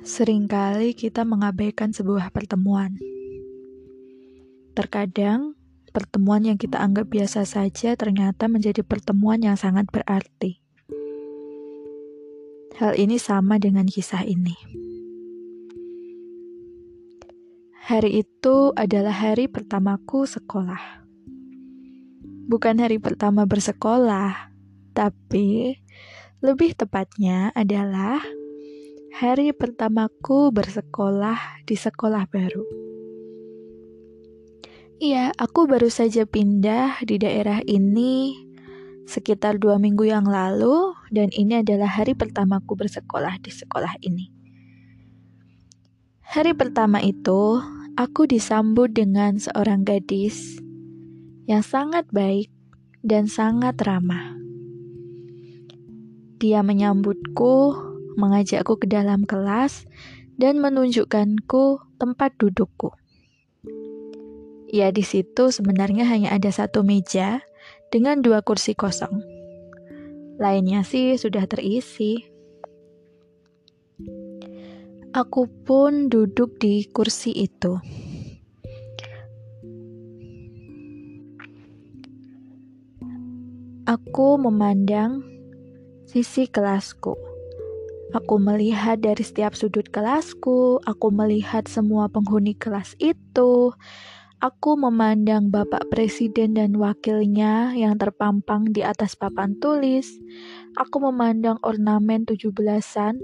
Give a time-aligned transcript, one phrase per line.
[0.00, 2.96] Seringkali kita mengabaikan sebuah pertemuan.
[4.72, 5.52] Terkadang,
[5.92, 10.56] pertemuan yang kita anggap biasa saja ternyata menjadi pertemuan yang sangat berarti.
[12.80, 14.56] Hal ini sama dengan kisah ini.
[17.92, 21.04] Hari itu adalah hari pertamaku sekolah.
[22.48, 24.48] Bukan hari pertama bersekolah,
[24.96, 25.76] tapi
[26.40, 28.39] lebih tepatnya adalah
[29.10, 32.64] hari pertamaku bersekolah di sekolah baru.
[35.02, 38.36] Iya, aku baru saja pindah di daerah ini
[39.10, 44.30] sekitar dua minggu yang lalu, dan ini adalah hari pertamaku bersekolah di sekolah ini.
[46.30, 47.58] Hari pertama itu,
[47.98, 50.62] aku disambut dengan seorang gadis
[51.50, 52.54] yang sangat baik
[53.02, 54.38] dan sangat ramah.
[56.38, 57.89] Dia menyambutku
[58.20, 59.88] mengajakku ke dalam kelas,
[60.36, 62.92] dan menunjukkanku tempat dudukku.
[64.70, 67.42] Ya, di situ sebenarnya hanya ada satu meja
[67.90, 69.20] dengan dua kursi kosong.
[70.40, 72.24] Lainnya sih sudah terisi.
[75.10, 77.76] Aku pun duduk di kursi itu.
[83.90, 85.26] Aku memandang
[86.06, 87.29] sisi kelasku.
[88.10, 93.70] Aku melihat dari setiap sudut kelasku, aku melihat semua penghuni kelas itu.
[94.42, 100.10] Aku memandang Bapak Presiden dan wakilnya yang terpampang di atas papan tulis.
[100.74, 103.22] Aku memandang ornamen tujuh belasan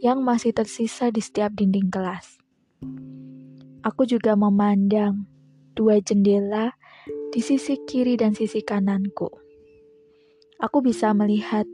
[0.00, 2.40] yang masih tersisa di setiap dinding kelas.
[3.84, 5.28] Aku juga memandang
[5.76, 6.72] dua jendela
[7.28, 9.28] di sisi kiri dan sisi kananku.
[10.64, 11.68] Aku bisa melihat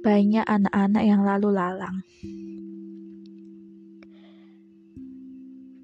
[0.00, 2.00] banyak anak-anak yang lalu lalang.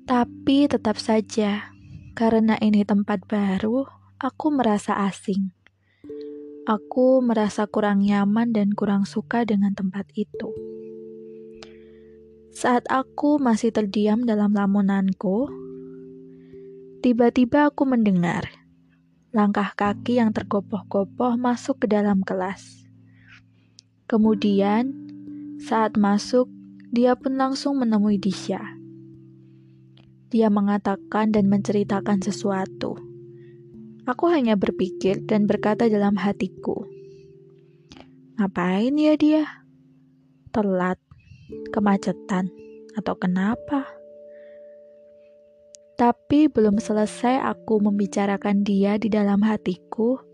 [0.06, 1.74] Tapi tetap saja,
[2.14, 3.84] karena ini tempat baru,
[4.16, 5.50] aku merasa asing.
[6.64, 10.54] Aku merasa kurang nyaman dan kurang suka dengan tempat itu.
[12.56, 15.50] Saat aku masih terdiam dalam lamunanku,
[17.04, 18.48] tiba-tiba aku mendengar
[19.36, 22.85] langkah kaki yang tergopoh-gopoh masuk ke dalam kelas.
[24.06, 24.94] Kemudian,
[25.58, 26.46] saat masuk,
[26.94, 28.62] dia pun langsung menemui Disha.
[30.30, 32.94] Dia mengatakan dan menceritakan sesuatu.
[34.06, 36.86] Aku hanya berpikir dan berkata dalam hatiku,
[38.38, 39.42] "Ngapain ya dia?
[40.54, 41.02] Telat,
[41.74, 42.46] kemacetan,
[42.94, 43.90] atau kenapa?"
[45.98, 50.25] Tapi belum selesai aku membicarakan dia di dalam hatiku,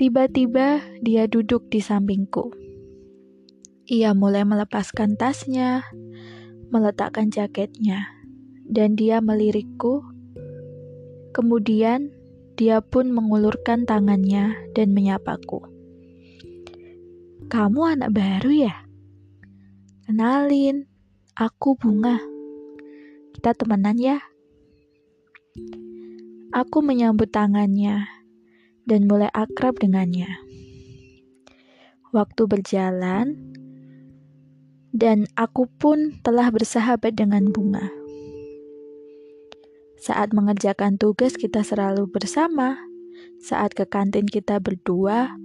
[0.00, 2.56] Tiba-tiba dia duduk di sampingku.
[3.84, 5.84] Ia mulai melepaskan tasnya,
[6.72, 8.08] meletakkan jaketnya,
[8.64, 10.00] dan dia melirikku.
[11.36, 12.16] Kemudian
[12.56, 15.68] dia pun mengulurkan tangannya dan menyapaku.
[17.52, 18.88] Kamu anak baru ya?
[20.08, 20.88] Kenalin,
[21.36, 22.16] aku Bunga.
[23.36, 24.16] Kita temenan ya?
[26.56, 28.19] Aku menyambut tangannya
[28.90, 30.26] dan mulai akrab dengannya.
[32.10, 33.38] Waktu berjalan,
[34.90, 37.86] dan aku pun telah bersahabat dengan bunga.
[40.02, 42.82] Saat mengerjakan tugas, kita selalu bersama.
[43.38, 45.38] Saat ke kantin, kita berdua.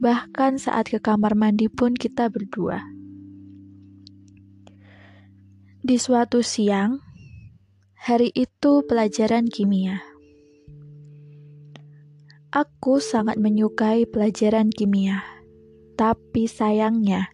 [0.00, 2.80] Bahkan saat ke kamar mandi pun, kita berdua.
[5.84, 7.04] Di suatu siang,
[7.98, 10.17] hari itu pelajaran kimia.
[12.48, 15.20] Aku sangat menyukai pelajaran kimia,
[16.00, 17.28] tapi sayangnya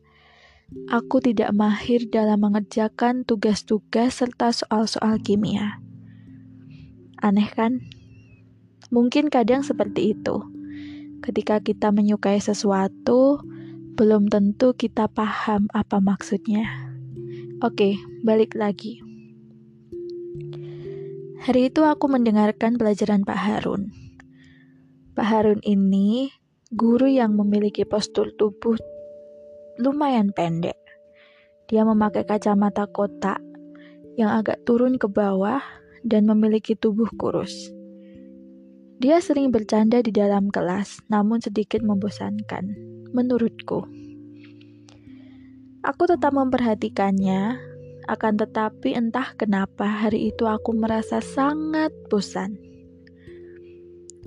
[0.90, 5.78] aku tidak mahir dalam mengerjakan tugas-tugas serta soal-soal kimia.
[7.22, 7.86] Aneh kan?
[8.90, 10.42] Mungkin kadang seperti itu.
[11.22, 13.38] Ketika kita menyukai sesuatu,
[13.94, 16.66] belum tentu kita paham apa maksudnya.
[17.62, 18.98] Oke, balik lagi.
[21.46, 24.03] Hari itu aku mendengarkan pelajaran Pak Harun.
[25.14, 26.26] Pak Harun ini
[26.74, 28.74] guru yang memiliki postur tubuh
[29.78, 30.74] lumayan pendek.
[31.70, 33.38] Dia memakai kacamata kotak
[34.18, 35.62] yang agak turun ke bawah
[36.02, 37.70] dan memiliki tubuh kurus.
[38.98, 42.74] Dia sering bercanda di dalam kelas, namun sedikit membosankan,
[43.14, 43.86] menurutku.
[45.86, 47.54] Aku tetap memperhatikannya,
[48.10, 52.73] akan tetapi entah kenapa hari itu aku merasa sangat bosan.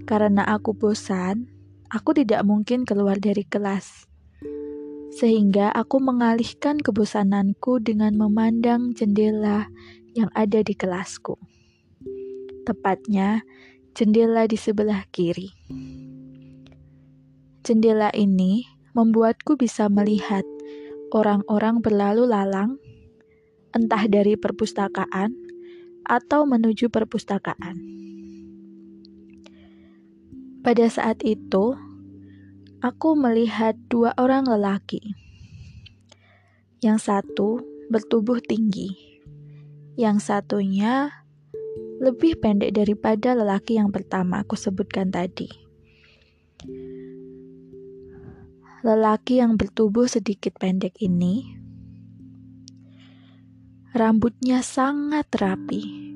[0.07, 1.51] Karena aku bosan,
[1.91, 4.07] aku tidak mungkin keluar dari kelas.
[5.17, 9.65] sehingga aku mengalihkan kebosananku dengan memandang jendela
[10.13, 11.41] yang ada di kelasku.
[12.69, 13.41] Tepatnya,
[13.97, 15.49] jendela di sebelah kiri.
[17.65, 20.45] Jendela ini membuatku bisa melihat
[21.09, 22.77] orang-orang berlalu lalang,
[23.73, 25.33] entah dari perpustakaan
[26.05, 27.73] atau menuju perpustakaan.
[30.67, 31.79] Pada saat itu,
[32.83, 34.99] aku melihat dua orang lelaki.
[36.83, 38.91] Yang satu bertubuh tinggi,
[39.95, 41.23] yang satunya
[42.03, 45.47] lebih pendek daripada lelaki yang pertama aku sebutkan tadi.
[48.83, 51.47] Lelaki yang bertubuh sedikit pendek ini,
[53.95, 56.11] rambutnya sangat rapi.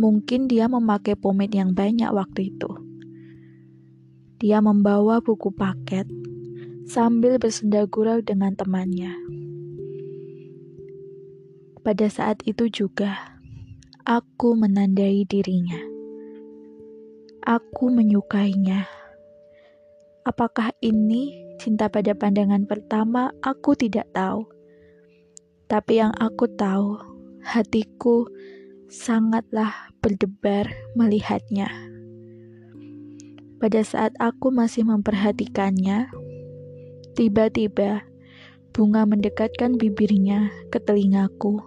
[0.00, 2.87] Mungkin dia memakai pomade yang banyak waktu itu.
[4.38, 6.06] Dia membawa buku paket
[6.86, 9.14] sambil bersenda gurau dengan temannya.
[11.82, 13.38] Pada saat itu juga,
[14.06, 15.82] aku menandai dirinya.
[17.42, 18.86] Aku menyukainya.
[20.22, 24.46] Apakah ini Cinta pada pandangan pertama, aku tidak tahu.
[25.66, 27.02] Tapi yang aku tahu,
[27.42, 28.30] hatiku
[28.86, 31.66] sangatlah berdebar melihatnya.
[33.58, 36.06] Pada saat aku masih memperhatikannya,
[37.18, 38.06] tiba-tiba
[38.70, 41.58] bunga mendekatkan bibirnya ke telingaku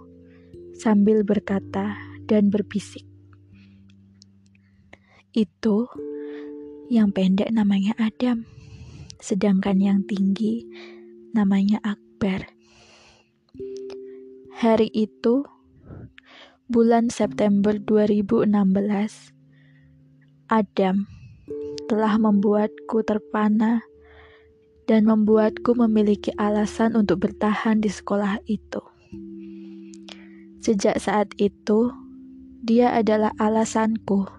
[0.71, 1.99] sambil berkata
[2.31, 3.03] dan berbisik.
[5.35, 5.91] Itu
[6.87, 8.47] yang pendek namanya Adam
[9.21, 10.65] sedangkan yang tinggi
[11.35, 12.49] namanya Akbar.
[14.57, 15.45] Hari itu,
[16.71, 18.47] bulan September 2016,
[20.49, 21.20] Adam
[21.91, 23.83] telah membuatku terpana
[24.87, 28.81] dan membuatku memiliki alasan untuk bertahan di sekolah itu.
[30.61, 31.89] Sejak saat itu,
[32.61, 34.29] dia adalah alasanku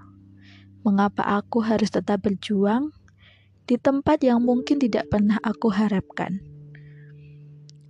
[0.83, 2.91] mengapa aku harus tetap berjuang
[3.67, 6.43] di tempat yang mungkin tidak pernah aku harapkan.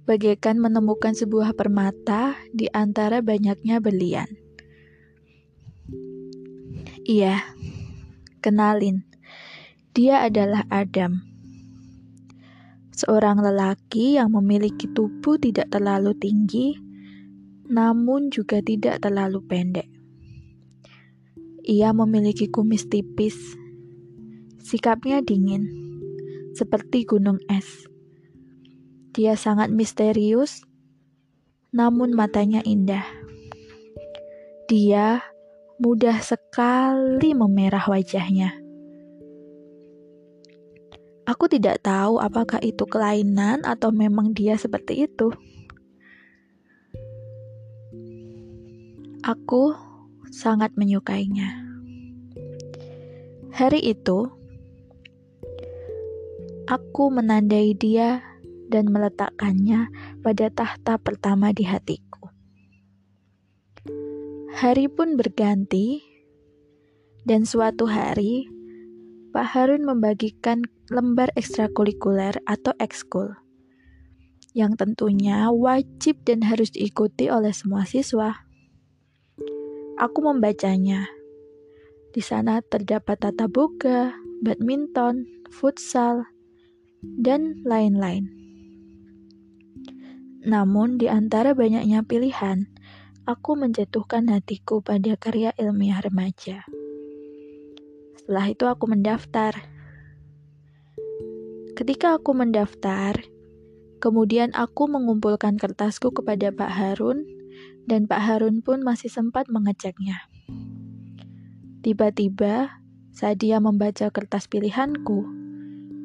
[0.04, 4.28] Bagaikan menemukan sebuah permata di antara banyaknya berlian.
[7.02, 7.42] Iya,
[8.44, 9.11] kenalin.
[9.92, 11.20] Dia adalah Adam.
[12.96, 16.72] Seorang lelaki yang memiliki tubuh tidak terlalu tinggi,
[17.68, 19.88] namun juga tidak terlalu pendek.
[21.68, 23.36] Ia memiliki kumis tipis
[24.62, 25.66] Sikapnya dingin,
[26.54, 27.82] seperti gunung es.
[29.10, 30.62] Dia sangat misterius,
[31.74, 33.02] namun matanya indah.
[34.70, 35.20] Dia
[35.82, 38.61] mudah sekali memerah wajahnya.
[41.22, 45.30] Aku tidak tahu apakah itu kelainan atau memang dia seperti itu.
[49.22, 49.76] Aku
[50.34, 51.62] sangat menyukainya.
[53.54, 54.42] Hari itu,
[56.72, 58.24] Aku menandai dia
[58.72, 59.92] dan meletakkannya
[60.24, 62.32] pada tahta pertama di hatiku.
[64.56, 66.00] Hari pun berganti,
[67.28, 68.48] dan suatu hari
[69.36, 73.32] Pak Harun membagikan lembar ekstrakurikuler atau ekskul
[74.52, 78.36] yang tentunya wajib dan harus diikuti oleh semua siswa.
[79.96, 81.08] Aku membacanya.
[82.12, 84.12] Di sana terdapat tata boga,
[84.44, 86.28] badminton, futsal,
[87.00, 88.28] dan lain-lain.
[90.44, 92.68] Namun, di antara banyaknya pilihan,
[93.24, 96.66] aku menjatuhkan hatiku pada karya ilmiah remaja.
[98.20, 99.71] Setelah itu, aku mendaftar.
[101.72, 103.16] Ketika aku mendaftar,
[103.96, 107.24] kemudian aku mengumpulkan kertasku kepada Pak Harun,
[107.88, 110.28] dan Pak Harun pun masih sempat mengeceknya.
[111.80, 112.78] Tiba-tiba,
[113.10, 115.24] saat dia membaca kertas pilihanku,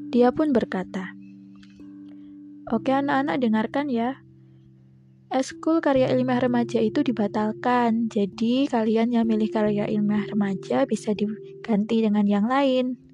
[0.09, 1.11] dia pun berkata,
[2.67, 4.23] Oke anak-anak dengarkan ya.
[5.27, 12.03] Eskul karya ilmiah remaja itu dibatalkan, jadi kalian yang milih karya ilmiah remaja bisa diganti
[12.03, 13.06] dengan yang lain.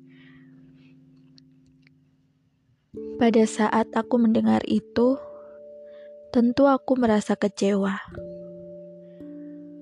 [2.93, 5.17] Pada saat aku mendengar itu,
[6.29, 7.97] tentu aku merasa kecewa.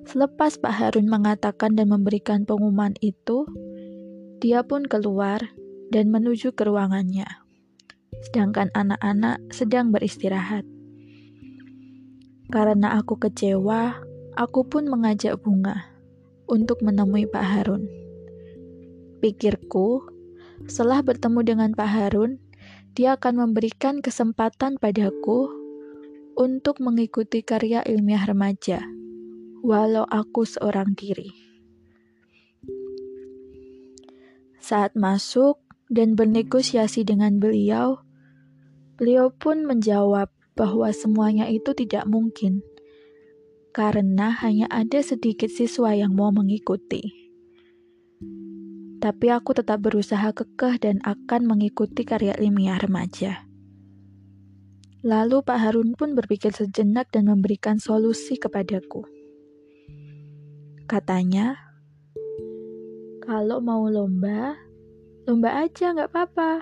[0.08, 3.44] Selepas Pak Harun mengatakan dan memberikan pengumuman itu,
[4.40, 5.44] dia pun keluar
[5.92, 7.28] dan menuju ke ruangannya,
[8.32, 10.64] sedangkan anak-anak sedang beristirahat.
[12.48, 14.00] Karena aku kecewa,
[14.40, 15.84] aku pun mengajak Bunga
[16.48, 17.92] untuk menemui Pak Harun.
[19.20, 20.00] Pikirku,
[20.72, 22.40] setelah bertemu dengan Pak Harun,
[22.92, 25.48] dia akan memberikan kesempatan padaku
[26.36, 28.84] untuk mengikuti karya ilmiah remaja,
[29.64, 31.32] walau aku seorang diri.
[34.60, 38.04] Saat masuk dan bernegosiasi dengan beliau,
[39.00, 42.64] beliau pun menjawab bahwa semuanya itu tidak mungkin
[43.72, 47.21] karena hanya ada sedikit siswa yang mau mengikuti.
[49.02, 53.50] Tapi aku tetap berusaha kekeh dan akan mengikuti karya ilmiah remaja.
[55.02, 59.02] Lalu Pak Harun pun berpikir sejenak dan memberikan solusi kepadaku.
[60.86, 61.58] Katanya,
[63.26, 64.54] kalau mau lomba,
[65.26, 66.62] lomba aja nggak apa-apa.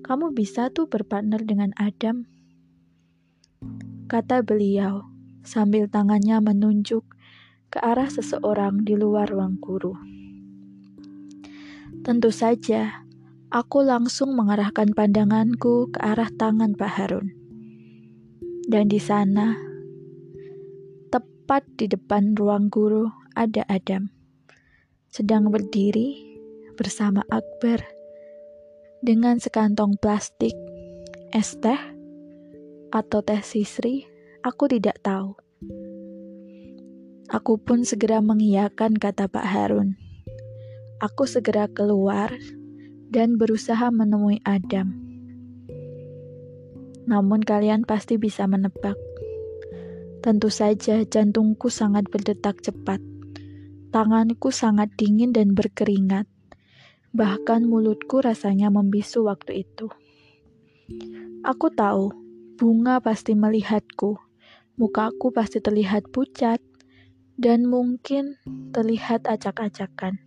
[0.00, 2.24] Kamu bisa tuh berpartner dengan Adam.
[4.08, 5.04] Kata beliau
[5.44, 7.04] sambil tangannya menunjuk
[7.68, 10.15] ke arah seseorang di luar ruang guru.
[12.06, 13.02] Tentu saja,
[13.50, 17.34] aku langsung mengarahkan pandanganku ke arah tangan Pak Harun.
[18.70, 19.58] Dan di sana,
[21.10, 24.06] tepat di depan ruang guru, ada Adam.
[25.10, 26.14] Sedang berdiri
[26.78, 27.82] bersama Akbar
[29.02, 30.54] dengan sekantong plastik,
[31.34, 31.82] es teh,
[32.94, 34.06] atau teh sisri
[34.46, 35.34] Aku tidak tahu.
[37.26, 40.05] Aku pun segera mengiyakan kata Pak Harun.
[41.00, 42.32] Aku segera keluar
[43.12, 44.96] dan berusaha menemui Adam.
[47.06, 48.96] Namun kalian pasti bisa menebak.
[50.24, 52.98] Tentu saja jantungku sangat berdetak cepat.
[53.94, 56.26] Tanganku sangat dingin dan berkeringat.
[57.14, 59.88] Bahkan mulutku rasanya membisu waktu itu.
[61.46, 62.12] Aku tahu
[62.58, 64.26] bunga pasti melihatku
[64.76, 66.60] mukaku pasti terlihat pucat
[67.40, 68.36] dan mungkin
[68.76, 70.20] terlihat acak-acakan.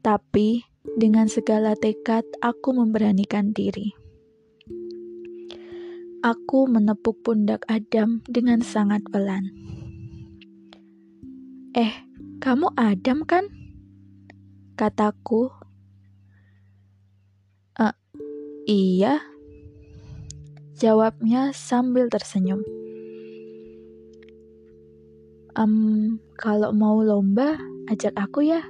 [0.00, 0.64] Tapi
[0.96, 3.92] dengan segala tekad aku memberanikan diri.
[6.20, 9.52] Aku menepuk pundak Adam dengan sangat pelan.
[11.72, 11.92] Eh,
[12.44, 13.48] kamu Adam kan?
[14.76, 15.48] Kataku.
[17.76, 17.96] Uh,
[18.68, 19.24] iya.
[20.76, 22.64] Jawabnya sambil tersenyum
[25.60, 27.58] um, kalau mau lomba,
[27.90, 28.62] ajak aku ya.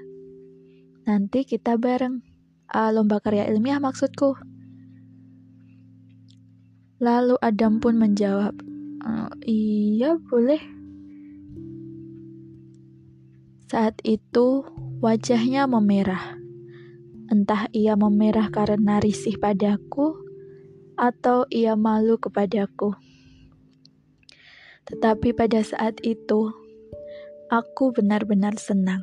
[1.11, 2.23] Nanti kita bareng.
[2.71, 4.39] Uh, lomba karya ilmiah maksudku.
[7.03, 8.55] Lalu Adam pun menjawab,
[9.03, 10.63] uh, iya boleh.
[13.67, 14.63] Saat itu
[15.03, 16.39] wajahnya memerah.
[17.27, 20.15] Entah ia memerah karena risih padaku
[20.95, 22.95] atau ia malu kepadaku.
[24.87, 26.55] Tetapi pada saat itu,
[27.51, 29.03] Aku benar-benar senang.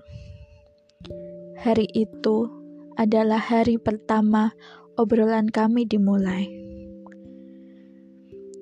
[1.68, 2.48] Hari itu
[2.96, 4.56] adalah hari pertama
[4.96, 6.48] obrolan kami dimulai.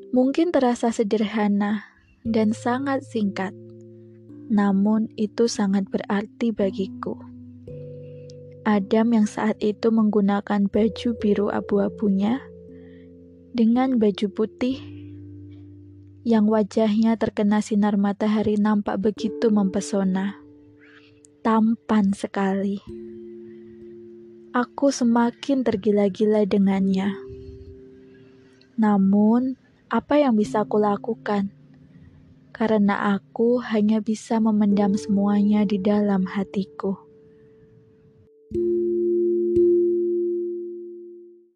[0.10, 1.86] Mungkin terasa sederhana
[2.26, 3.54] dan sangat singkat,
[4.50, 7.14] namun itu sangat berarti bagiku.
[8.66, 12.42] Adam yang saat itu menggunakan baju biru abu-abunya
[13.54, 14.82] dengan baju putih
[16.26, 20.45] yang wajahnya terkena sinar matahari nampak begitu mempesona.
[21.46, 22.82] Tampan sekali.
[24.50, 27.14] Aku semakin tergila-gila dengannya.
[28.82, 29.54] Namun,
[29.86, 31.54] apa yang bisa aku lakukan?
[32.50, 36.98] Karena aku hanya bisa memendam semuanya di dalam hatiku.
[38.50, 38.85] thank you